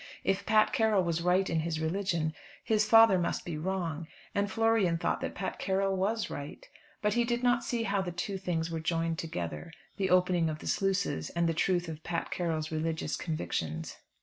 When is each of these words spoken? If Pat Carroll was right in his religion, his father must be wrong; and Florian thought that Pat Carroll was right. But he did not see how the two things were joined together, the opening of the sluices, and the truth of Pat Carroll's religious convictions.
If 0.23 0.47
Pat 0.47 0.73
Carroll 0.73 1.03
was 1.03 1.21
right 1.21 1.47
in 1.47 1.59
his 1.59 1.79
religion, 1.79 2.33
his 2.63 2.85
father 2.89 3.19
must 3.19 3.45
be 3.45 3.55
wrong; 3.55 4.07
and 4.33 4.49
Florian 4.49 4.97
thought 4.97 5.21
that 5.21 5.35
Pat 5.35 5.59
Carroll 5.59 5.95
was 5.95 6.27
right. 6.27 6.67
But 7.03 7.13
he 7.13 7.23
did 7.23 7.43
not 7.43 7.63
see 7.63 7.83
how 7.83 8.01
the 8.01 8.11
two 8.11 8.39
things 8.39 8.71
were 8.71 8.79
joined 8.79 9.19
together, 9.19 9.71
the 9.97 10.09
opening 10.09 10.49
of 10.49 10.57
the 10.57 10.65
sluices, 10.65 11.29
and 11.29 11.47
the 11.47 11.53
truth 11.53 11.87
of 11.87 12.01
Pat 12.03 12.31
Carroll's 12.31 12.71
religious 12.71 13.15
convictions. 13.15 13.97